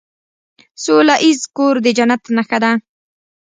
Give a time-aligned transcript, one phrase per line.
[0.83, 2.71] سوله ایز کور د جنت نښه ده.